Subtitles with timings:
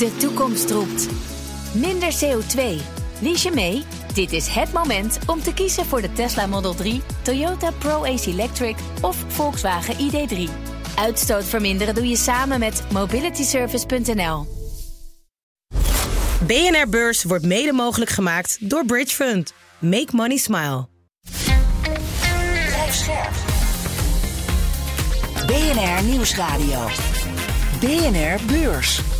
[0.00, 1.08] De toekomst roept.
[1.72, 2.80] Minder CO2.
[3.20, 3.82] Lies je mee?
[4.14, 8.76] Dit is het moment om te kiezen voor de Tesla Model 3, Toyota Pro-Ace Electric
[9.00, 10.50] of Volkswagen ID3.
[10.96, 14.46] Uitstoot verminderen doe je samen met mobilityservice.nl.
[16.46, 19.52] BNR Beurs wordt mede mogelijk gemaakt door Bridge Fund.
[19.78, 20.88] Make money smile.
[25.46, 26.88] BNR Nieuwsradio.
[27.80, 29.19] BNR Beurs.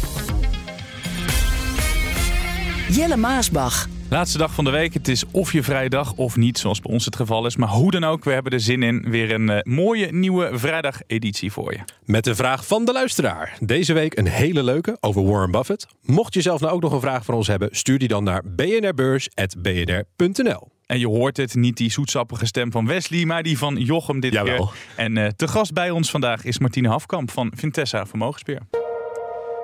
[2.90, 3.88] Jelle Maasbach.
[4.08, 4.94] Laatste dag van de week.
[4.94, 7.56] Het is of je vrije dag of niet, zoals bij ons het geval is.
[7.56, 9.10] Maar hoe dan ook, we hebben er zin in.
[9.10, 11.78] Weer een eh, mooie nieuwe vrijdag-editie voor je.
[12.04, 13.56] Met een vraag van de luisteraar.
[13.60, 15.86] Deze week een hele leuke over Warren Buffett.
[16.02, 18.42] Mocht je zelf nou ook nog een vraag voor ons hebben, stuur die dan naar
[18.56, 20.68] bnrbeurs.bnr.nl.
[20.86, 24.32] En je hoort het, niet die zoetsappige stem van Wesley, maar die van Jochem dit
[24.32, 24.66] Jawel.
[24.66, 24.74] keer.
[24.96, 28.79] En eh, te gast bij ons vandaag is Martine Hafkamp van Vintessa Vermogensbeheer.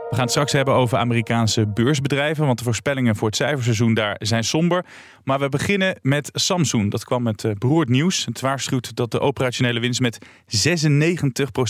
[0.09, 4.17] We gaan het straks hebben over Amerikaanse beursbedrijven, want de voorspellingen voor het cijferseizoen daar
[4.19, 4.85] zijn somber.
[5.25, 6.91] Maar we beginnen met Samsung.
[6.91, 8.25] Dat kwam met eh, beroerd nieuws.
[8.25, 10.19] Het waarschuwt dat de operationele winst met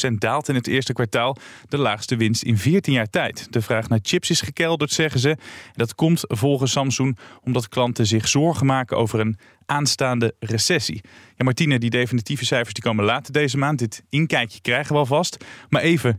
[0.09, 1.37] 96% daalt in het eerste kwartaal.
[1.69, 3.53] De laagste winst in 14 jaar tijd.
[3.53, 5.37] De vraag naar chips is gekelderd, zeggen ze.
[5.73, 11.01] Dat komt volgens Samsung omdat klanten zich zorgen maken over een aanstaande recessie.
[11.37, 13.79] Ja, Martine, die definitieve cijfers die komen later deze maand.
[13.79, 15.45] Dit inkijkje krijgen we alvast.
[15.69, 16.19] Maar even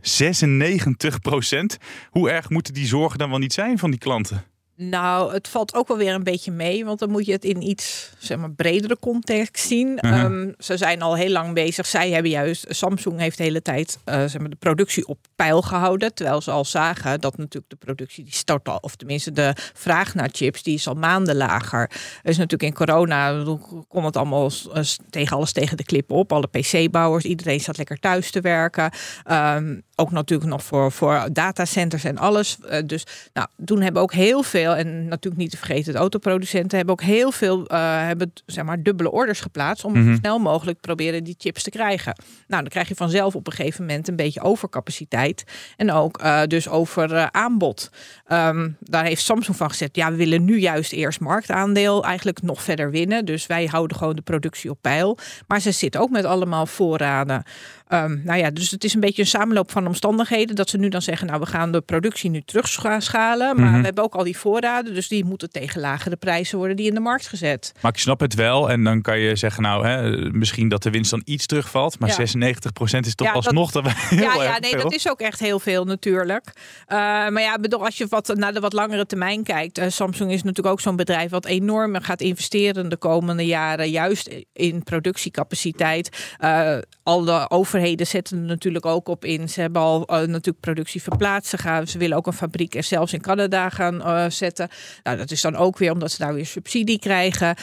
[2.10, 4.44] Hoe erg moeten die zorgen dan wel niet zijn van die klanten?
[4.80, 7.62] Nou, het valt ook wel weer een beetje mee, want dan moet je het in
[7.62, 9.98] iets zeg maar, bredere context zien.
[10.00, 10.12] Mhm.
[10.12, 11.86] Ehm, ze zijn al heel lang bezig.
[11.86, 15.62] Zij hebben juist, Samsung heeft de hele tijd eh, zeg maar, de productie op peil
[15.62, 16.14] gehouden.
[16.14, 20.14] Terwijl ze al zagen dat natuurlijk de productie die start al, of tenminste de vraag
[20.14, 21.90] naar chips, die is al maanden lager.
[22.22, 23.44] Dus natuurlijk in corona
[23.88, 26.32] kon het allemaal eh, tegen alles tegen de klip op.
[26.32, 28.90] Alle PC-bouwers, iedereen zat lekker thuis te werken.
[29.24, 32.58] Ehm, ook natuurlijk nog voor, voor datacenters en alles.
[32.68, 36.76] Eh, dus nou, toen hebben ook heel veel, en natuurlijk niet te vergeten, de autoproducenten
[36.76, 40.10] hebben ook heel veel eh, hebben, zeg maar, dubbele orders geplaatst om Mhm.
[40.10, 42.14] zo snel mogelijk proberen die chips te krijgen.
[42.46, 45.44] Nou, dan krijg je vanzelf op een gegeven moment een beetje overcapaciteit
[45.76, 47.90] en ook eh, dus over eh, aanbod.
[48.26, 52.62] Ehm, daar heeft Samsung van gezegd, ja, we willen nu juist eerst marktaandeel eigenlijk nog
[52.62, 53.24] verder winnen.
[53.24, 55.18] Dus wij houden gewoon de productie op peil.
[55.46, 57.42] Maar ze zitten ook met allemaal voorraden.
[57.88, 60.56] Ehm, nou ja, dus het is een beetje een samenloop van omstandigheden.
[60.56, 63.56] Dat ze nu dan zeggen, nou we gaan de productie nu terugschalen.
[63.56, 63.78] Maar Mhm.
[63.78, 64.57] we hebben ook al die voorraden.
[64.94, 67.72] Dus die moeten tegen lagere prijzen worden die in de markt gezet.
[67.80, 68.70] Maar ik snap het wel.
[68.70, 71.98] En dan kan je zeggen, nou, hè, misschien dat de winst dan iets terugvalt.
[71.98, 72.14] Maar Ja.
[72.14, 74.82] 96% is toch Ja, alsnog dat, heel ja, ja, nee, veel.
[74.82, 76.44] dat is ook echt heel veel natuurlijk.
[76.54, 79.78] Uh, maar ja, bedoel, als je wat naar de wat langere termijn kijkt.
[79.78, 83.90] eh, Samsung is natuurlijk ook zo'n bedrijf wat enorm gaat investeren de komende jaren.
[83.90, 86.34] Juist in productiecapaciteit.
[86.40, 89.48] Uh, al de overheden zetten er natuurlijk ook op in.
[89.48, 91.50] Ze hebben al natuurlijk productie verplaatst.
[91.50, 94.76] Ze, gaan, ze willen ook een fabriek er zelfs in Canada gaan uh, zetten.
[95.02, 97.54] Nou, dat is dan ook weer omdat ze daar weer subsidie krijgen.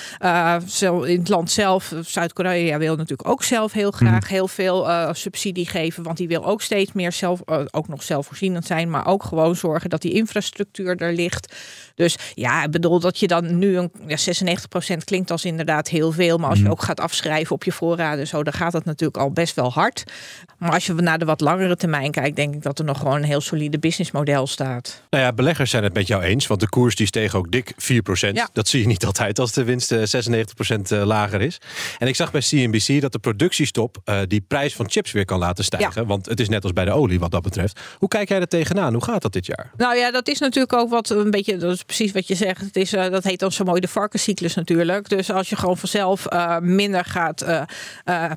[0.67, 5.09] Zo in het land zelf, Zuid-Korea wil natuurlijk ook zelf heel graag heel veel uh,
[5.13, 6.03] subsidie geven.
[6.03, 8.89] Want die wil ook steeds meer zelf, uh, ook nog zelfvoorzienend zijn.
[8.89, 11.55] Maar ook gewoon zorgen dat die infrastructuur er ligt.
[11.95, 14.17] Dus ja, ik bedoel dat je dan nu een ja,
[14.93, 16.37] 96% klinkt als inderdaad heel veel.
[16.37, 19.31] Maar als je ook gaat afschrijven op je voorraden, zo, dan gaat dat natuurlijk al
[19.31, 20.03] best wel hard.
[20.57, 23.15] Maar als je naar de wat langere termijn kijkt, denk ik dat er nog gewoon
[23.15, 25.01] een heel solide businessmodel staat.
[25.09, 27.73] Nou ja, beleggers zijn het met jou eens, want de koers die steeg ook dik
[27.73, 27.75] 4%.
[28.31, 28.49] Ja.
[28.53, 30.03] Dat zie je niet altijd als de winst uh,
[31.01, 31.57] 96% lager is.
[31.97, 35.39] En ik zag bij CNBC dat de productiestop uh, die prijs van chips weer kan
[35.39, 36.01] laten stijgen.
[36.01, 36.07] Ja.
[36.07, 37.79] Want het is net als bij de olie wat dat betreft.
[37.97, 38.93] Hoe kijk jij er tegenaan?
[38.93, 39.71] Hoe gaat dat dit jaar?
[39.77, 42.61] Nou ja, dat is natuurlijk ook wat een beetje, dat is precies wat je zegt.
[42.61, 45.09] Het is, uh, dat heet dan zo mooi de varkenscyclus natuurlijk.
[45.09, 47.45] Dus als je gewoon vanzelf uh, minder gaat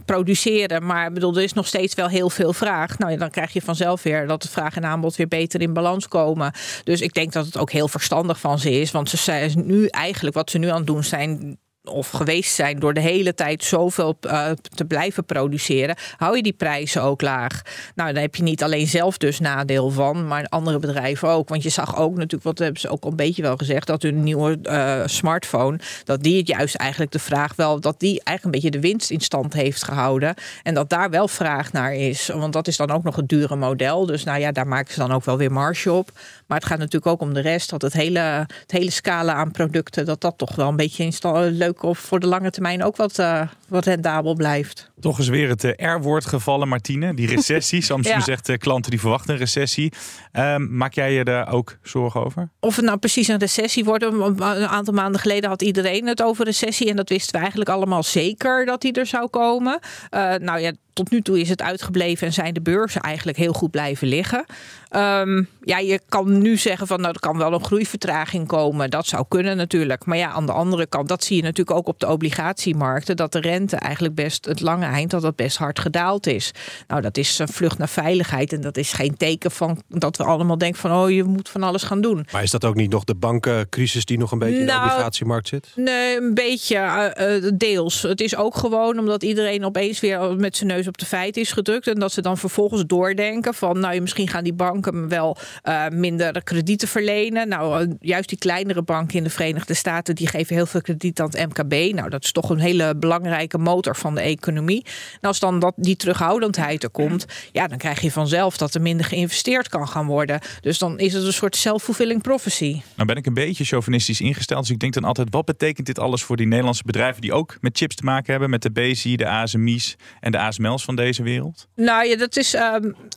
[0.04, 2.98] produceren, maar bedoel, er is nog steeds wel heel veel vraag.
[2.98, 5.72] Nou ja, dan krijg je vanzelf weer dat de vraag en aanbod weer beter in
[5.72, 6.52] balans komen.
[6.84, 8.90] Dus ik denk dat het ook heel verstandig van ze is.
[8.90, 11.58] Want ze zijn nu eigenlijk, wat ze nu aan het doen zijn,
[11.88, 16.52] of geweest zijn door de hele tijd zoveel uh, te blijven produceren, hou je die
[16.52, 17.62] prijzen ook laag.
[17.94, 21.48] Nou, daar heb je niet alleen zelf dus nadeel van, maar andere bedrijven ook.
[21.48, 24.22] Want je zag ook natuurlijk, wat hebben ze ook een beetje wel gezegd, dat hun
[24.22, 28.50] nieuwe uh, smartphone, dat die het juist eigenlijk de vraag wel, dat die eigenlijk een
[28.50, 30.34] beetje de winst in stand heeft gehouden.
[30.62, 32.26] En dat daar wel vraag naar is.
[32.26, 34.06] Want dat is dan ook nog een dure model.
[34.06, 36.10] Dus nou ja, daar maken ze dan ook wel weer marge op.
[36.46, 38.20] Maar het gaat natuurlijk ook om de rest, dat het hele,
[38.60, 41.98] het hele scala aan producten, dat dat toch wel een beetje in stand, leuk of
[41.98, 44.87] voor de lange termijn ook wat, uh, wat rendabel blijft.
[45.00, 47.14] Toch is weer het uh, R-woord gevallen, Martine.
[47.14, 47.82] Die recessie.
[47.82, 48.24] Samsung ja.
[48.24, 49.92] zegt uh, klanten die verwachten een recessie.
[50.32, 52.48] Um, maak jij je daar ook zorgen over?
[52.60, 54.04] Of het nou precies een recessie wordt.
[54.04, 56.90] Een aantal maanden geleden had iedereen het over recessie.
[56.90, 59.78] En dat wisten we eigenlijk allemaal zeker dat die er zou komen.
[60.10, 63.52] Uh, nou ja, tot nu toe is het uitgebleven en zijn de beurzen eigenlijk heel
[63.52, 64.44] goed blijven liggen.
[64.88, 68.90] Ehm, ja, je kan nu zeggen van nou, er kan wel een groeivertraging komen.
[68.90, 70.04] Dat zou kunnen natuurlijk.
[70.04, 73.16] Maar ja, aan de andere kant, dat zie je natuurlijk ook op de obligatiemarkten.
[73.16, 76.52] Dat de rente eigenlijk best het lange eind dat dat best hard gedaald is.
[76.86, 78.52] Nou, dat is een vlucht naar veiligheid.
[78.52, 81.62] En dat is geen teken van dat we allemaal denken van oh, je moet van
[81.62, 82.26] alles gaan doen.
[82.32, 84.84] Maar is dat ook niet nog de bankencrisis die nog een beetje in de Nou,
[84.84, 85.72] obligatiemarkt zit?
[85.76, 88.02] Nee, een beetje eh, eh, deels.
[88.02, 91.52] Het is ook gewoon omdat iedereen opeens weer met zijn neus op de feiten is
[91.52, 91.86] gedrukt.
[91.86, 96.42] En dat ze dan vervolgens doordenken van nou, misschien gaan die banken wel eh, minder
[96.42, 97.48] kredieten verlenen.
[97.48, 101.30] Nou, juist die kleinere banken in de Verenigde Staten die geven heel veel krediet aan
[101.30, 101.94] het MKB.
[101.94, 104.77] Nou, dat is toch een hele belangrijke motor van de economie.
[105.20, 108.80] En als dan dat, die terughoudendheid er komt, ja, dan krijg je vanzelf dat er
[108.80, 110.40] minder geïnvesteerd kan gaan worden.
[110.60, 112.80] Dus dan is het een soort self-fulfilling prophecy.
[112.94, 114.60] Nou ben ik een beetje chauvinistisch ingesteld.
[114.60, 117.56] Dus ik denk dan altijd, wat betekent dit alles voor die Nederlandse bedrijven die ook
[117.60, 118.50] met chips te maken hebben?
[118.50, 121.66] Met de BSI, de ASMI's en de ASML's van deze wereld?
[121.76, 122.54] Nou ja, dat is.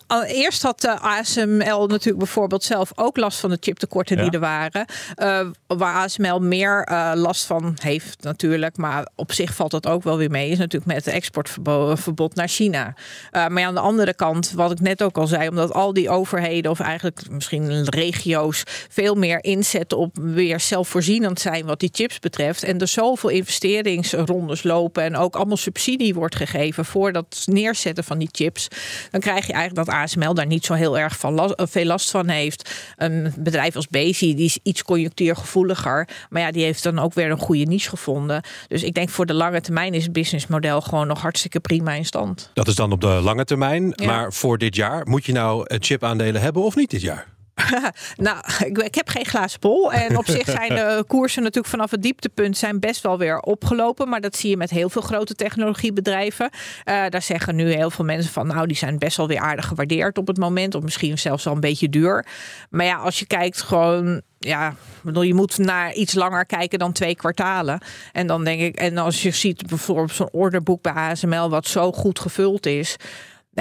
[0.08, 4.24] al- eerst had de ASML natuurlijk bijvoorbeeld zelf ook last van de chiptekorten Ja.
[4.24, 4.86] die er waren.
[5.16, 8.78] Eh, waar ASML meer eh, last van heeft natuurlijk.
[8.78, 10.50] Maar op zich valt dat ook wel weer mee.
[10.50, 11.14] Is natuurlijk met het
[11.58, 12.94] exportverbod naar China.
[13.32, 15.94] Eh, maar ja, aan de andere kant, wat ik net ook al zei, omdat al
[15.94, 21.90] die overheden of eigenlijk misschien regio's veel meer inzetten op weer zelfvoorzienend zijn wat die
[21.94, 22.64] chips betreft.
[22.64, 28.18] En er zoveel investeringsrondes lopen en ook allemaal subsidie wordt gegeven voor dat neerzetten van
[28.18, 28.68] die chips.
[29.12, 32.12] Dan krijg je eigenlijk dat ASML daar niet zo heel erg van eh, veel last
[32.12, 32.70] van heeft.
[32.98, 36.08] Een bedrijf als Bezi die is iets conjunctuurgevoeliger.
[36.30, 38.42] Maar ja, die heeft dan ook weer een goede niche gevonden.
[38.68, 42.06] Dus ik denk voor de lange termijn is het businessmodel gewoon nog hartstikke prima in
[42.06, 42.50] stand.
[42.54, 43.94] Dat is dan op de lange termijn.
[43.96, 44.06] Ja.
[44.06, 47.28] Maar voor dit jaar, moet je nou eh, chipaandelen hebben of niet dit jaar?
[48.16, 49.94] Nou, ik, ik heb geen glazen bol.
[49.94, 54.10] En op zich zijn de koersen natuurlijk vanaf het dieptepunt zijn best wel weer opgelopen.
[54.10, 56.50] Maar dat zie je met heel veel grote technologiebedrijven.
[56.84, 59.68] Eh, daar zeggen nu heel veel mensen van, nou, die zijn best wel weer aardig
[59.68, 60.76] gewaardeerd op het moment.
[60.76, 62.26] Of misschien zelfs al een beetje duur.
[62.70, 66.92] Maar ja, als je kijkt gewoon ja, bedoel, je moet naar iets langer kijken dan
[66.92, 67.82] twee kwartalen.
[68.12, 71.92] En dan denk ik, en als je ziet bijvoorbeeld zo'n orderboek bij ASML, wat zo
[71.92, 72.96] goed gevuld is.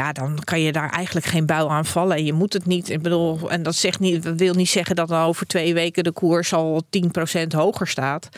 [0.00, 2.16] Ja, dan kan je daar eigenlijk geen buil aan vallen.
[2.16, 2.90] En Je moet het niet.
[2.90, 6.12] Ik bedoel, en dat zegt niet, dat wil niet zeggen dat over twee weken de
[6.12, 6.82] koers al
[7.42, 8.28] 10% hoger staat.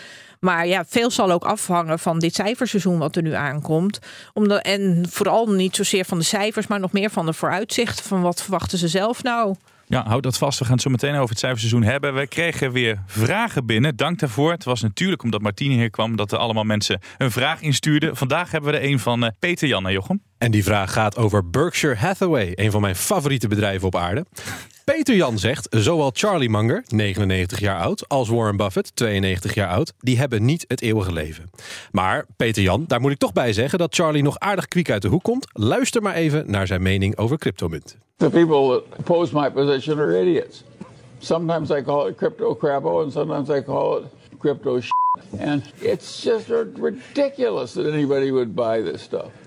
[0.40, 3.98] Maar ja, veel zal ook afhangen van dit cijferseizoen wat er nu aankomt.
[4.32, 8.04] Omdat, en vooral niet zozeer van de cijfers, maar nog meer van de vooruitzichten.
[8.04, 9.54] Van wat verwachten ze zelf nou?
[9.86, 10.58] Ja, houd dat vast.
[10.58, 12.14] We gaan het zo meteen over het cijferseizoen hebben.
[12.14, 13.96] We kregen weer vragen binnen.
[13.96, 14.50] Dank daarvoor.
[14.50, 18.16] Het was natuurlijk omdat Martine hier kwam dat er allemaal mensen een vraag instuurden.
[18.16, 20.22] Vandaag hebben we er een van eh, Peter Jan en Jochem.
[20.42, 24.24] En die vraag gaat over Berkshire Hathaway, een van mijn favoriete bedrijven op aarde.
[24.84, 29.92] Peter Jan zegt, zowel Charlie Munger, 99 jaar oud, als Warren Buffett, 92 jaar oud,
[29.98, 31.50] die hebben niet het eeuwige leven.
[31.92, 35.02] Maar Peter Jan, daar moet ik toch bij zeggen dat Charlie nog aardig kwiek uit
[35.02, 35.46] de hoek komt.
[35.52, 37.98] Luister maar even naar zijn mening over cryptomunten.
[38.16, 40.62] The people that oppose my position are idiots.
[41.18, 44.04] Sometimes I call it crypto crappo, and sometimes I call it
[44.38, 44.92] crypto shit.
[45.40, 46.48] And it's just
[46.80, 49.41] ridiculous that anybody would buy this stuff.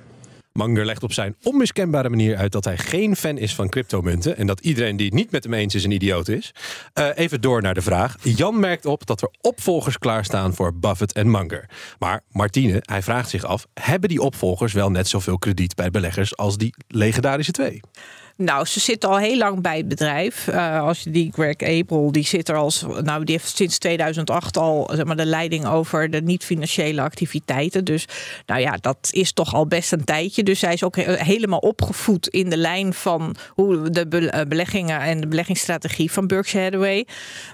[0.57, 4.47] Munger legt op zijn onmiskenbare manier uit dat hij geen fan is van cryptomunten en
[4.47, 6.53] dat iedereen die het niet met hem eens is een idioot is.
[6.93, 8.15] Eh, even door naar de vraag.
[8.21, 11.69] Jan merkt op dat er opvolgers klaarstaan voor Buffett en Munger.
[11.99, 16.37] Maar Martine, hij vraagt zich af, hebben die opvolgers wel net zoveel krediet bij beleggers
[16.37, 17.81] als die legendarische twee?
[18.37, 20.47] Nou, ze zitten al heel lang bij het bedrijf.
[20.47, 24.57] Eh, als je die Greg April, die zit er als, nou, die heeft sinds 2008
[24.57, 27.85] al zeg maar, de leiding over de niet-financiële activiteiten.
[27.85, 28.07] Dus,
[28.45, 30.43] nou ja, dat is toch al best een tijdje.
[30.43, 34.99] Dus zij is ook he- helemaal opgevoed in de lijn van hoe de eh, beleggingen
[34.99, 37.07] en de beleggingsstrategie van Berkshire Hathaway.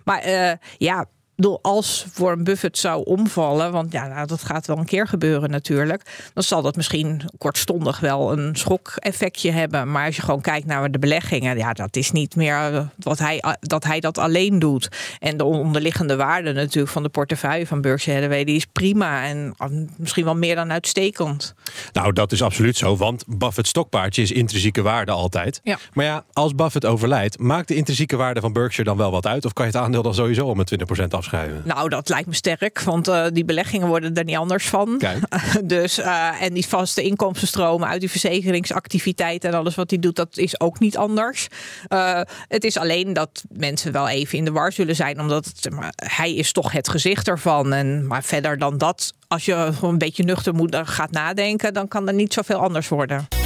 [0.03, 1.05] Maar eh, ja.
[1.41, 5.50] Bedoel, Als Warren Buffett zou omvallen, want ja, nou, dat gaat wel een keer gebeuren
[5.50, 9.91] natuurlijk, dan zal dat misschien kortstondig wel een schokeffectje hebben.
[9.91, 13.19] Maar als je gewoon kijkt naar de beleggingen, ja, dat is niet meer eh, wat
[13.19, 14.89] hij, dat hij dat alleen doet.
[15.19, 19.53] En de onderliggende waarde natuurlijk van de portefeuille van Berkshire Hathaway, die is prima en
[19.57, 19.67] eh,
[19.98, 21.53] misschien wel meer dan uitstekend.
[21.93, 25.60] Nou, dat is absoluut zo, want Buffett's stokpaardje is intrinsieke waarde altijd.
[25.63, 25.77] Ja.
[25.93, 29.45] Maar ja, als Buffett overlijdt, maakt de intrinsieke waarde van Berkshire dan wel wat uit?
[29.45, 30.71] Of kan je het aandeel dan sowieso al met
[31.01, 31.30] 20% afschrijven?
[31.63, 34.97] Nou, dat lijkt me sterk, want eh, die beleggingen worden er niet anders van.
[34.97, 35.19] Kijk.
[35.63, 40.38] Dus, eh, en die vaste inkomstenstromen uit die verzekeringsactiviteit en alles wat hij doet, dat
[40.38, 41.47] is ook niet anders.
[41.88, 45.69] Eh, het is alleen dat mensen wel even in de war zullen zijn, omdat het,
[45.73, 47.73] maar, hij is toch het gezicht ervan.
[47.73, 51.88] En, maar verder dan dat, als je gewoon een beetje nuchter moet, gaat nadenken, dan
[51.88, 53.40] kan er niet zoveel anders worden.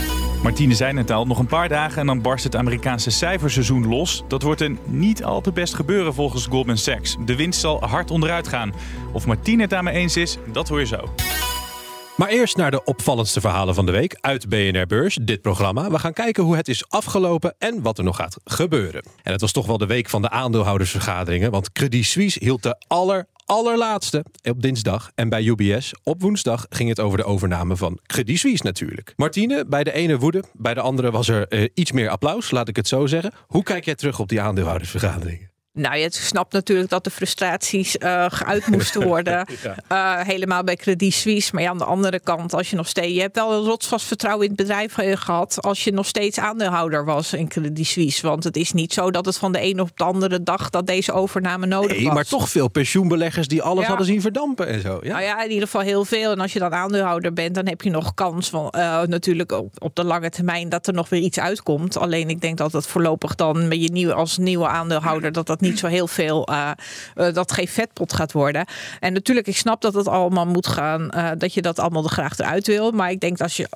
[0.45, 4.23] Martine zei net al, nog een paar dagen en dan barst het Amerikaanse cijferseizoen los.
[4.27, 7.15] Dat wordt een niet al te best gebeuren volgens Goldman Sachs.
[7.25, 8.73] De winst zal hard onderuit gaan.
[9.11, 11.09] Of Martine het daarmee eens is, dat hoor je zo.
[12.17, 15.89] Maar eerst naar de opvallendste verhalen van de week uit BNR Beurs, dit programma.
[15.89, 19.03] We gaan kijken hoe het is afgelopen en wat er nog gaat gebeuren.
[19.23, 22.75] En het was toch wel de week van de aandeelhoudersvergaderingen, want Credit Suisse hield de
[22.87, 25.11] aller allerlaatste op dinsdag.
[25.15, 29.13] En bij UBS op woensdag ging het over de overname van Credit Suisse natuurlijk.
[29.15, 32.67] Martine, bij de ene woede, bij de andere was er uh, iets meer applaus, laat
[32.67, 33.33] ik het zo zeggen.
[33.47, 35.54] Hoe kijk jij terug op die aandeelhoudersvergaderingen?
[35.75, 39.47] Nou, je snapt natuurlijk dat de frustraties uh, geuit moesten worden.
[39.63, 40.19] ja.
[40.19, 41.49] uh, helemaal bij Credit Suisse.
[41.53, 43.13] Maar ja, aan de andere kant, als je nog steeds.
[43.13, 45.61] Je hebt wel een rotsvast vertrouwen in het bedrijf gehad.
[45.61, 48.27] als je nog steeds aandeelhouder was in Credit Suisse.
[48.27, 50.69] Want het is niet zo dat het van de ene op de andere dag.
[50.69, 52.13] dat deze overname nodig nee, was.
[52.13, 53.87] maar toch veel pensioenbeleggers die alles ja.
[53.87, 54.99] hadden zien verdampen en zo.
[55.01, 55.11] Ja.
[55.11, 56.31] Nou ja, in ieder geval heel veel.
[56.31, 58.73] En als je dan aandeelhouder bent, dan heb je nog kans van.
[58.77, 61.97] Uh, natuurlijk op, op de lange termijn dat er nog weer iets uitkomt.
[61.97, 65.31] Alleen ik denk dat het voorlopig dan met je nieuwe, als nieuwe aandeelhouder.
[65.31, 66.71] dat dat niet zo heel veel uh,
[67.15, 68.65] uh, dat geen vetpot gaat worden.
[68.99, 72.09] En natuurlijk, ik snap dat het allemaal moet gaan, uh, dat je dat allemaal er
[72.09, 72.91] graag eruit wil.
[72.91, 73.67] Maar ik denk dat als je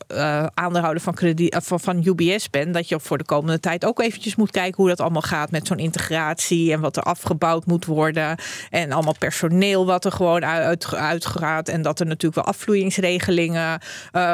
[0.53, 4.35] aandeelhouder van, krediet, van, van UBS bent, dat je voor de komende tijd ook eventjes
[4.35, 8.37] moet kijken hoe dat allemaal gaat met zo'n integratie en wat er afgebouwd moet worden.
[8.69, 11.69] En allemaal personeel wat er gewoon uit, uitgaat.
[11.69, 13.81] En dat er natuurlijk wel afvloeingsregelingen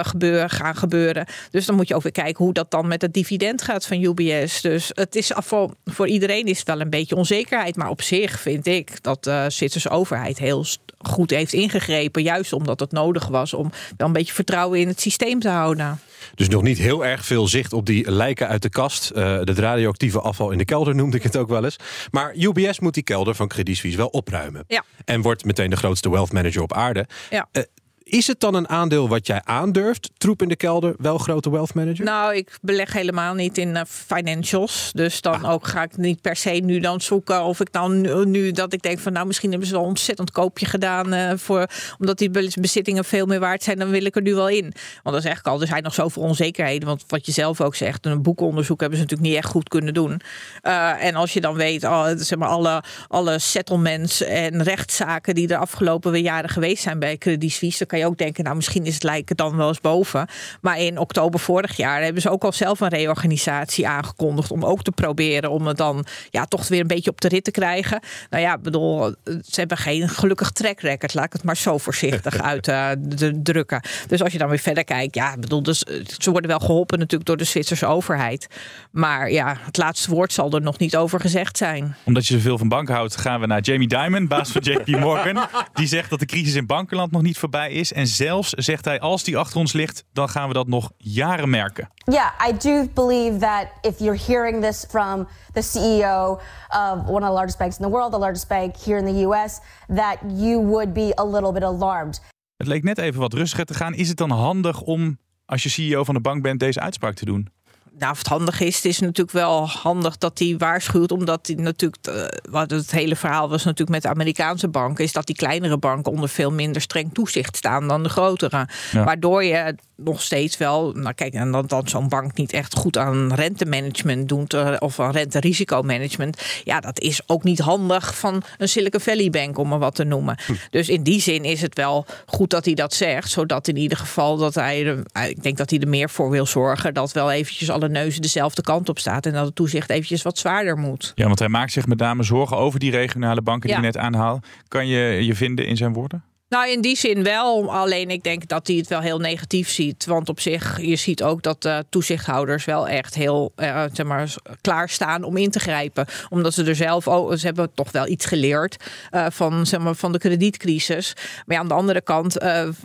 [0.01, 1.25] gebeuren, gaan gebeuren.
[1.51, 4.03] Dus dan moet je ook weer kijken hoe dat dan met het dividend gaat van
[4.03, 4.61] UBS.
[4.61, 7.75] Dus het is voor, voor iedereen is het wel een beetje onzekerheid.
[7.75, 10.65] Maar op zich vind ik dat de Zwitserse overheid heel
[10.97, 12.23] goed heeft ingegrepen.
[12.23, 15.99] Juist omdat het nodig was om wel een beetje vertrouwen in het systeem te houden.
[16.35, 19.11] Dus nog niet heel erg veel zicht op die lijken uit de kast.
[19.15, 21.75] Uh, het radioactieve afval in de kelder noemde ik het ook wel eens.
[22.11, 24.63] Maar UBS moet die kelder van Credit Suisse wel opruimen.
[24.67, 24.83] Ja.
[25.05, 27.07] En wordt meteen de grootste wealth manager op aarde.
[27.29, 27.47] Ja.
[27.51, 27.63] Uh,
[28.05, 30.09] is het dan een aandeel wat jij aandurft?
[30.17, 32.05] Troep in de kelder, wel grote wealth manager?
[32.05, 34.89] Nou, ik beleg helemaal niet in uh, financials.
[34.93, 35.51] Dus dan ah.
[35.51, 38.73] ook ga ik niet per se nu dan zoeken of ik dan nu, nu, dat
[38.73, 41.67] ik denk van nou misschien hebben ze wel een ontzettend koopje gedaan uh, voor
[41.99, 44.63] omdat die bezittingen veel meer waard zijn, dan wil ik er nu wel in.
[44.63, 46.87] Want dat is eigenlijk al, er zijn nog zoveel onzekerheden.
[46.87, 49.93] Want wat je zelf ook zegt, een boekonderzoek hebben ze natuurlijk niet echt goed kunnen
[49.93, 50.21] doen.
[50.63, 55.47] Uh, en als je dan weet, oh, zeg maar alle, alle settlements en rechtszaken die
[55.47, 58.93] de afgelopen jaren geweest zijn bij Credit Suisse, kan je ook denken, nou misschien is
[58.93, 60.27] het lijken dan wel eens boven.
[60.61, 64.83] Maar in oktober vorig jaar hebben ze ook al zelf een reorganisatie aangekondigd om ook
[64.83, 67.99] te proberen om het dan ja, toch weer een beetje op de rit te krijgen.
[68.29, 72.41] Nou ja, bedoel, ze hebben geen gelukkig track record, laat ik het maar zo voorzichtig
[72.51, 73.81] uit uh, de, drukken.
[74.07, 75.79] Dus als je dan weer verder kijkt, ja, bedoel, dus,
[76.17, 78.47] ze worden wel geholpen natuurlijk door de Zwitserse overheid.
[78.91, 81.95] Maar ja, het laatste woord zal er nog niet over gezegd zijn.
[82.03, 85.47] Omdat je zoveel van banken houdt, gaan we naar Jamie Dimon, baas van JP Morgan.
[85.73, 87.84] Die zegt dat de crisis in bankenland nog niet voorbij is.
[87.91, 91.49] En zelfs zegt hij, als die achter ons ligt, dan gaan we dat nog jaren
[91.49, 91.89] merken.
[92.05, 96.39] Yeah, I do believe that if you're hearing this from the CEO
[96.69, 99.25] of one of the largest banks in the world, the largest bank here in the
[99.27, 99.59] US,
[99.95, 102.21] that you would be a little bit alarmed.
[102.57, 103.93] Het leek net even wat rustiger te gaan.
[103.93, 107.25] Is het dan handig om, als je CEO van de bank bent, deze uitspraak te
[107.25, 107.53] doen?
[107.97, 111.11] Nou, of het handig is, het is natuurlijk wel handig dat hij waarschuwt.
[111.11, 115.11] Omdat hij natuurlijk, uh, wat het hele verhaal was natuurlijk met de Amerikaanse banken, is
[115.11, 118.67] dat die kleinere banken onder veel minder streng toezicht staan dan de grotere.
[118.91, 119.03] Ja.
[119.03, 122.97] Waardoor je nog steeds wel, nou kijk, en dan, dan zo'n bank niet echt goed
[122.97, 126.41] aan rentemanagement doet uh, of aan renterisicomanagement.
[126.63, 130.03] Ja, dat is ook niet handig van een Silicon Valley Bank, om maar wat te
[130.03, 130.37] noemen.
[130.45, 130.53] Hm.
[130.69, 133.97] Dus in die zin is het wel goed dat hij dat zegt, zodat in ieder
[133.97, 137.31] geval dat hij, er, ik denk dat hij er meer voor wil zorgen dat wel
[137.31, 141.11] eventjes alle neuzen dezelfde kant op staat en dat het toezicht eventjes wat zwaarder moet.
[141.15, 143.97] Ja, want hij maakt zich met name zorgen over die regionale banken die je net
[143.97, 144.39] aanhaal.
[144.67, 146.23] Kan je je vinden in zijn woorden?
[146.49, 147.73] Nou, in die zin wel.
[147.73, 150.05] Alleen ik denk dat hij het wel heel negatief ziet.
[150.05, 154.33] Want op zich, je ziet ook dat uh, toezichthouders wel echt heel uh, zeg maar,
[154.61, 156.05] klaarstaan om in te grijpen.
[156.29, 159.95] Omdat ze er zelf ook, ze hebben toch wel iets geleerd uh, van, zeg maar,
[159.95, 161.13] van de kredietcrisis.
[161.15, 162.33] Maar ja, aan de andere kant,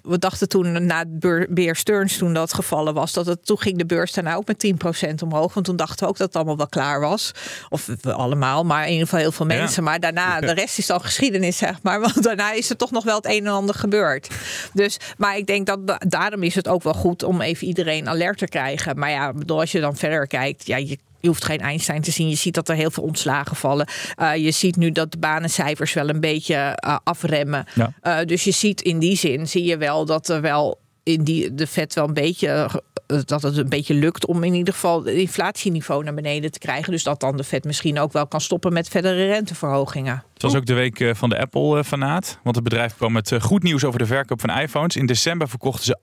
[0.02, 1.04] we dachten toen na
[1.48, 4.72] Beer Stearns, toen dat gevallen was, dat het, toen ging de beurs daarna ook met
[5.02, 5.54] 10% omhoog.
[5.54, 7.32] Want toen dachten we ook dat het allemaal wel klaar was.
[7.68, 9.82] Of we allemaal, maar in ieder geval heel veel mensen.
[9.82, 9.90] Ja.
[9.90, 12.00] Maar daarna, de rest is dan geschiedenis, zeg maar.
[12.00, 14.28] Want daarna is er toch nog wel het een en ander gebeurd.
[14.72, 18.38] Dus, maar ik denk dat daarom is het ook wel goed om even iedereen alert
[18.38, 18.98] te krijgen.
[18.98, 22.10] Maar ja, bedoel, als je dan verder kijkt, ja, je je hoeft geen Einstein te
[22.10, 22.28] zien.
[22.28, 23.88] Je ziet dat er heel veel ontslagen vallen.
[24.20, 27.64] Uh, je ziet nu dat de banencijfers wel een beetje uh, afremmen.
[27.74, 27.92] Ja.
[28.02, 31.54] Uh, dus je ziet in die zin, zie je wel dat er wel in die,
[31.54, 32.82] de vet wel een beetje
[33.24, 36.92] dat het een beetje lukt om in ieder geval het inflatieniveau naar beneden te krijgen.
[36.92, 40.24] Dus dat dan de Fed misschien ook wel kan stoppen met verdere renteverhogingen.
[40.32, 42.38] Het was ook de week van de Apple-fanaat.
[42.42, 44.96] Want het bedrijf kwam met goed nieuws over de verkoop van iPhones.
[44.96, 45.98] In december verkochten ze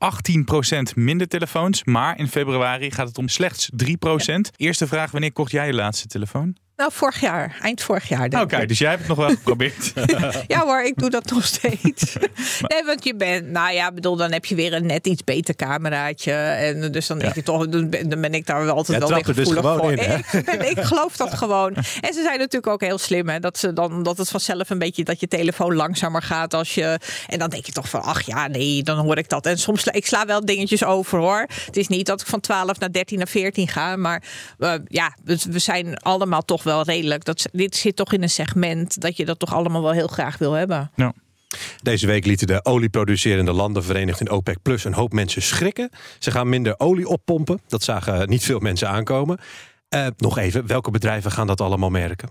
[0.92, 1.84] 18% minder telefoons.
[1.84, 3.76] Maar in februari gaat het om slechts 3%.
[3.96, 4.42] Ja.
[4.56, 6.56] Eerste vraag, wanneer kocht jij je laatste telefoon?
[6.78, 7.58] Nou, vorig jaar.
[7.62, 8.30] Eind vorig jaar.
[8.42, 9.94] Oké, dus jij hebt het nog wel geprobeerd.
[10.48, 12.16] Ja hoor, ik doe dat nog steeds.
[12.72, 15.56] nee, want je bent, nou ja, bedoel, dan heb je weer een net iets beter
[15.56, 16.32] cameraatje.
[16.34, 17.90] En dus dan denk je toch, dan
[18.22, 19.92] ben, ik daar wel altijd wel weer er dus gevoelig gewoon voor.
[19.92, 21.74] in, ik, ben- ik geloof dat gewoon.
[21.76, 24.80] En ze zijn natuurlijk ook heel slim, hè, dat, ze dan, dat het vanzelf een
[24.80, 27.00] beetje, dat je telefoon langzamer gaat als je...
[27.28, 29.46] En dan denk je toch van, ach ja, nee, dan hoor ik dat.
[29.46, 31.46] En soms, sla- ik sla wel dingetjes over hoor.
[31.66, 34.24] Het is niet dat ik van 12 naar 13 naar 14 ga, maar
[34.60, 37.26] eh, ja, we, we zijn allemaal toch wel redelijk.
[37.26, 40.38] Dat, dit zit toch in een segment dat je dat toch allemaal wel heel graag
[40.38, 40.92] wil hebben.
[40.96, 41.12] nou,
[41.82, 45.90] Deze week lieten de olieproducerende landen verenigd in OPEC Plus een hoop mensen schrikken.
[46.20, 47.62] Ze gaan minder olie oppompen.
[47.68, 49.38] Dat zagen niet veel mensen aankomen.
[49.90, 52.30] Eh, nog even, welke bedrijven gaan dat allemaal merken?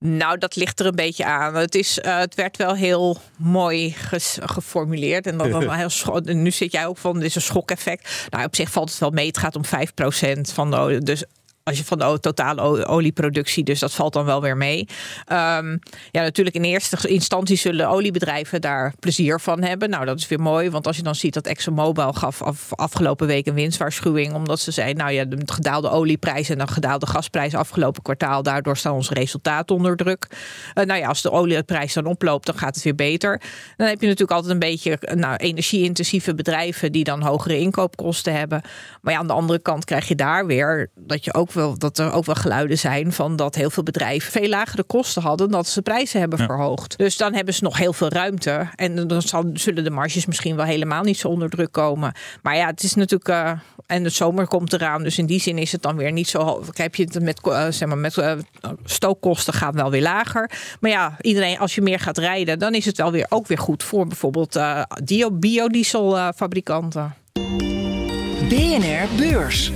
[0.00, 1.54] Nou, dat ligt er een beetje aan.
[1.54, 5.26] Het, is, eh, het werd wel heel mooi ges- geformuleerd.
[5.26, 8.26] En dan, dan heel en nu zit jij ook van, dit is een schokeffect.
[8.30, 9.26] Nou, op zich valt het wel mee.
[9.26, 11.00] Het gaat om 5% van de olie.
[11.00, 11.24] Dus
[11.68, 14.88] als je van de totale olieproductie, dus dat valt dan wel weer mee.
[15.24, 15.76] Ehm,
[16.10, 19.90] ja, natuurlijk in eerste instantie zullen oliebedrijven daar plezier van hebben.
[19.90, 23.26] Nou, dat is weer mooi, want als je dan ziet dat ExxonMobil gaf af, afgelopen
[23.26, 27.54] week een winstwaarschuwing, omdat ze zei, nou ja, de gedaalde olieprijs en de gedaalde gasprijs
[27.54, 30.26] afgelopen kwartaal, daardoor staan onze resultaten onder druk.
[30.74, 33.40] Eh, nou ja, als de olieprijs dan oploopt, dan gaat het weer beter.
[33.76, 38.62] Dan heb je natuurlijk altijd een beetje nou, energie-intensieve bedrijven die dan hogere inkoopkosten hebben.
[39.00, 41.98] Maar ja, aan de andere kant krijg je daar weer dat je ook wel dat
[41.98, 45.66] er ook wel geluiden zijn van dat heel veel bedrijven veel lagere kosten hadden dat
[45.66, 46.98] ze prijzen hebben verhoogd.
[46.98, 50.56] Dus dan hebben ze nog heel veel ruimte en dan zal, zullen de marges misschien
[50.56, 52.12] wel helemaal niet zo onder druk komen.
[52.42, 53.52] Maar ja, het is natuurlijk eh,
[53.86, 56.42] en de zomer komt eraan, dus in die zin is het dan weer niet zo.
[56.42, 56.66] hoog.
[56.72, 58.32] Heb je het met eh, zeg maar met eh,
[58.84, 60.50] stookkosten gaan wel weer lager.
[60.80, 63.58] Maar ja, iedereen als je meer gaat rijden, dan is het wel weer ook weer
[63.58, 64.82] goed voor bijvoorbeeld eh
[65.32, 67.14] biodieselfabrikanten.
[68.48, 69.72] BNR Beurs.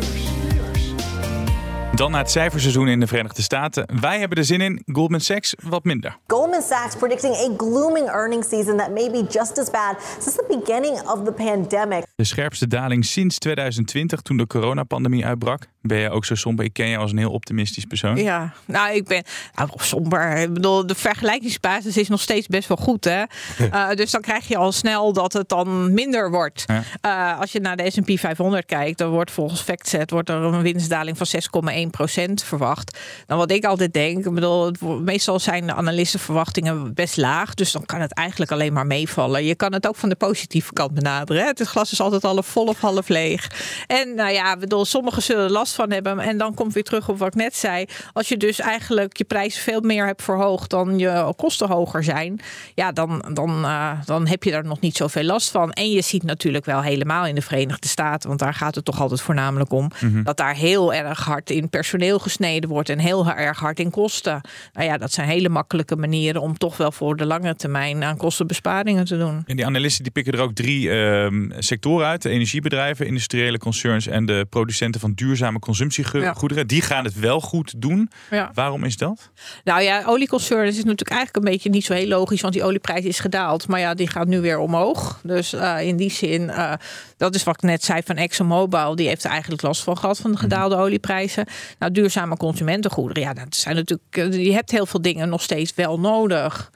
[1.95, 4.01] Dan naar het cijferseizoen in de Verenigde Staten.
[4.01, 6.19] Wij hebben er zin in, Goldman Sachs wat minder.
[6.27, 10.61] Goldman Sachs predicting a glooming earnings season that may be just as bad since the
[10.61, 12.05] beginning of the pandemic.
[12.15, 15.67] De scherpste daling sinds 2020, toen de coronapandemie uitbrak.
[15.83, 16.65] Ben jij ook zo somber?
[16.65, 18.17] Ik ken je als een heel optimistisch persoon.
[18.17, 19.23] Ja, nou, ik ben
[19.55, 20.37] nou, somber.
[20.37, 23.05] Ik bedoel, de vergelijkingsbasis is nog steeds best wel goed.
[23.05, 23.23] Hè?
[23.73, 26.65] Eh, dus dan krijg je al snel dat het dan minder wordt.
[26.67, 26.83] Ja.
[27.01, 30.63] Eh, als je naar de S&P 500 kijkt, dan wordt volgens FactSet wordt er een
[30.63, 32.99] winstdaling van 6,1% verwacht.
[33.27, 34.73] Dan wat ik altijd denk, ik bedoel,
[35.05, 37.55] meestal zijn de analistenverwachtingen best laag.
[37.55, 39.45] Dus dan kan het eigenlijk alleen maar meevallen.
[39.45, 41.43] Je kan het ook van de positieve kant benaderen.
[41.43, 41.49] Hè?
[41.49, 43.51] Het glas is altijd half vol of half leeg.
[43.87, 46.25] En nou ja, ik bedoel, sommigen zullen er last van hebben.
[46.25, 47.85] En dan komt weer terug op wat ik net zei.
[48.13, 52.41] Als je dus eigenlijk je prijzen veel meer hebt verhoogd dan je kosten hoger zijn.
[52.75, 55.73] Ja, dan, dan, eh, dan heb je daar nog niet zoveel last van.
[55.73, 58.29] En je ziet natuurlijk wel helemaal in de Verenigde Staten.
[58.29, 59.91] Want daar gaat het toch altijd voornamelijk om.
[60.25, 62.89] Dat daar heel erg hard in personeel gesneden wordt.
[62.89, 64.41] En heel erg hard in kosten.
[64.73, 68.17] Nou ja, dat zijn hele makkelijke manieren om toch wel voor de lange termijn aan
[68.17, 69.43] kostenbesparingen te doen.
[69.47, 72.23] En die analisten die pikken er ook drie ehm, sectoren uit.
[72.23, 76.67] De energiebedrijven, industriële concerns en de producenten van duurzame consumptiegoederen.
[76.67, 78.11] Die gaan het wel goed doen.
[78.31, 78.51] Ja.
[78.55, 79.31] Waarom is dat?
[79.65, 83.05] Nou ja, olieconcerns is natuurlijk eigenlijk een beetje niet zo heel logisch, want die olieprijs
[83.05, 83.69] is gedaald.
[83.69, 85.21] Maar ja, die gaat nu weer omhoog.
[85.23, 86.73] Dus eh, in die zin, eh,
[87.17, 88.97] dat is wat ik net zei van ExxonMobil.
[88.97, 91.47] Die heeft er eigenlijk last van gehad van de gedaalde olieprijzen.
[91.79, 94.17] Nou, duurzame consumentengoederen, ja, dat zijn natuurlijk.
[94.17, 96.71] eh, Je hebt heel veel dingen nog steeds wel nodig.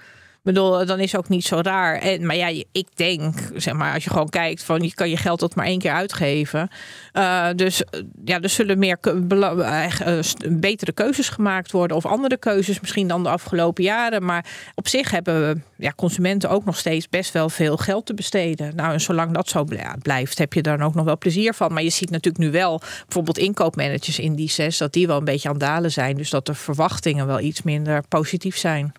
[0.46, 1.98] Bedoel, dan is ook niet zo raar.
[1.98, 5.16] En, maar ja, ik denk, zeg maar, als je gewoon kijkt van je kan je
[5.16, 6.68] geld tot maar één keer uitgeven.
[7.12, 11.96] Uh, dus uh, ja, er zullen meer uh, betere keuzes gemaakt worden.
[11.96, 14.24] Of andere keuzes misschien dan de afgelopen jaren.
[14.24, 18.76] Maar op zich hebben ja, consumenten ook nog steeds best wel veel geld te besteden.
[18.76, 19.64] Nou, en zolang dat zo
[20.02, 21.72] blijft, heb je daar ook nog wel plezier van.
[21.72, 25.24] Maar je ziet natuurlijk nu wel bijvoorbeeld inkoopmanagers in die zes, dat die wel een
[25.24, 26.16] beetje aan het dalen zijn.
[26.16, 28.92] Dus dat de verwachtingen wel iets minder positief zijn.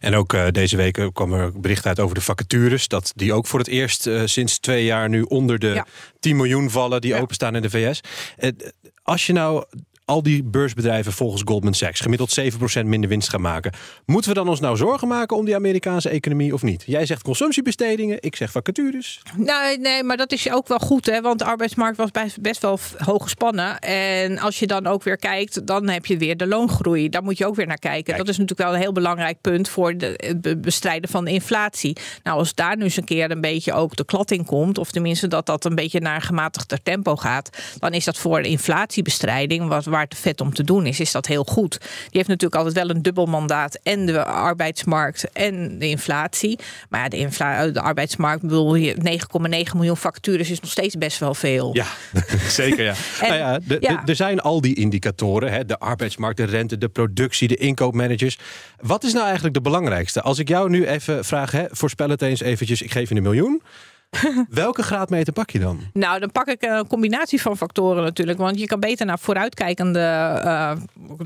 [0.00, 2.88] En ook uh, deze week kwam er bericht uit over de vacatures.
[2.88, 5.86] Dat die ook voor het eerst uh, sinds twee jaar nu onder de ja.
[6.20, 7.20] 10 miljoen vallen die ja.
[7.20, 8.00] openstaan in de VS.
[8.38, 8.50] Uh,
[9.02, 9.64] als je nou
[10.06, 13.72] al die beursbedrijven volgens Goldman Sachs gemiddeld 7% minder winst gaan maken.
[14.04, 16.82] Moeten we dan ons nou zorgen maken om die Amerikaanse economie of niet?
[16.86, 19.22] Jij zegt consumptiebestedingen, ik zeg vacatures.
[19.36, 21.20] Nee, nee, maar dat is ook wel goed, hè?
[21.20, 23.78] want de arbeidsmarkt was best wel hoog gespannen.
[23.78, 27.08] En als je dan ook weer kijkt, dan heb je weer de loongroei.
[27.08, 28.04] Daar moet je ook weer naar kijken.
[28.04, 28.16] Kijk.
[28.16, 31.96] Dat is natuurlijk wel een heel belangrijk punt voor het bestrijden van de inflatie.
[32.22, 34.90] Nou, als daar nu eens een keer een beetje ook de klad in komt, of
[34.90, 38.48] tenminste dat dat een beetje naar een gematigder tempo gaat, dan is dat voor de
[38.48, 41.70] inflatiebestrijding, wat, waar vet om te doen is, is dat heel goed.
[41.80, 46.58] Die heeft natuurlijk altijd wel een dubbel mandaat en de arbeidsmarkt en de inflatie.
[46.88, 48.94] Maar ja, de, infla de arbeidsmarkt, bedoel 9,9
[49.74, 51.74] miljoen vacatures is nog steeds best wel veel.
[51.74, 51.86] Ja,
[52.48, 52.94] zeker ja.
[53.20, 56.88] En- nou ja, de- er zijn al die indicatoren, hè, de arbeidsmarkt, de rente, de
[56.88, 58.38] productie, de inkoopmanagers.
[58.80, 60.22] Wat is nou eigenlijk de belangrijkste?
[60.22, 63.22] Als ik jou nu even vraag, hè, voorspel het eens eventjes, ik geef je een
[63.22, 63.62] miljoen.
[64.48, 65.80] Welke graadmeter pak je dan?
[65.92, 68.38] Nou, dan pak ik een combinatie van factoren natuurlijk.
[68.38, 70.00] Want je kan beter naar vooruitkijkende
[70.44, 70.72] eh,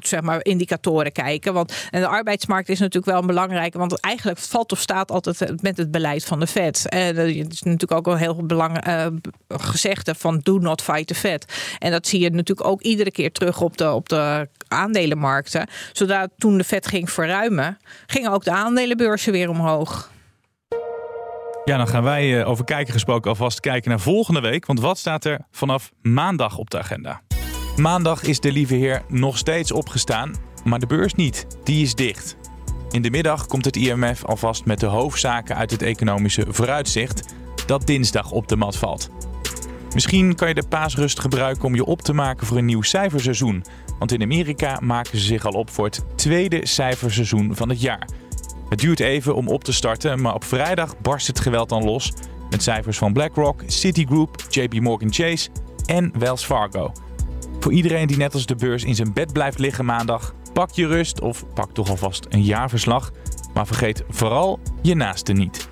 [0.00, 1.52] zeg maar indicatoren kijken.
[1.52, 3.78] Want en de arbeidsmarkt is natuurlijk wel een belangrijke.
[3.78, 6.88] Want eigenlijk valt of staat altijd met het beleid van de Fed.
[6.88, 9.12] En eh, het is natuurlijk ook een heel belangrijk
[9.48, 11.44] gezegde van do not fight the Fed.
[11.78, 15.68] En dat zie je natuurlijk ook iedere keer terug op de, op de aandelenmarkten.
[15.92, 20.10] Zodra toen de Fed ging verruimen, gingen ook de aandelenbeurzen weer omhoog.
[21.70, 24.66] Ja, dan gaan wij eh, over kijken gesproken alvast kijken naar volgende week.
[24.66, 27.20] Want wat staat er vanaf maandag op de agenda?
[27.76, 31.46] Maandag is de lieve heer nog steeds opgestaan, maar de beurs niet.
[31.64, 32.36] Die is dicht.
[32.90, 37.34] In de middag komt het IMF alvast met de hoofdzaken uit het economische vooruitzicht
[37.66, 39.10] dat dinsdag op de mat valt.
[39.94, 43.64] Misschien kan je de paasrust gebruiken om je op te maken voor een nieuw cijferseizoen.
[43.98, 48.08] Want in Amerika maken ze zich al op voor het tweede cijferseizoen van het jaar.
[48.70, 52.12] Het duurt even om op te starten, maar op vrijdag barst het geweld dan los.
[52.50, 55.48] Met cijfers van BlackRock, Citigroup, JP Morgan Chase
[55.86, 56.92] en Wells Fargo.
[57.60, 60.86] Voor iedereen die net als de beurs in zijn bed blijft liggen maandag, pak je
[60.86, 63.12] rust of pak toch alvast een jaarverslag.
[63.54, 65.68] Maar vergeet vooral je naasten niet.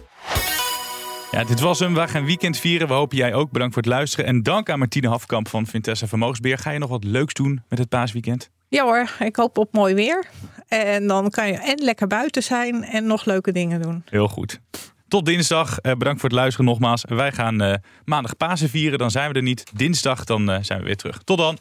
[1.30, 1.94] Ja, dit was hem.
[1.94, 2.88] We gaan weekend vieren.
[2.88, 3.50] We hopen jij ook.
[3.50, 4.26] Bedankt voor het luisteren.
[4.26, 6.58] En dank aan Martine Hafkamp van Vintessa Vermogensbeheer.
[6.58, 8.50] Ga je nog wat leuks doen met het paasweekend?
[8.68, 10.26] Ja hoor, ik hoop op mooi weer.
[10.68, 14.02] En dan kan je en lekker buiten zijn en nog leuke dingen doen.
[14.10, 14.60] Heel goed.
[15.08, 15.78] Tot dinsdag.
[15.78, 17.04] Eh, bedankt voor het luisteren nogmaals.
[17.08, 18.98] Wij gaan eh, maandag Pasen vieren.
[18.98, 19.64] Dan zijn we er niet.
[19.74, 21.22] Dinsdag dan eh, zijn we weer terug.
[21.24, 21.58] Tot dan.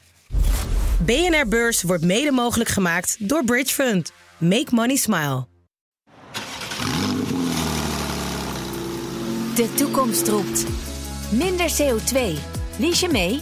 [1.05, 4.11] BNR Beurs wordt mede mogelijk gemaakt door Bridge Fund.
[4.37, 5.45] Make money smile.
[9.55, 10.65] De toekomst roept.
[11.31, 12.19] Minder CO2.
[12.77, 13.41] Lies je mee?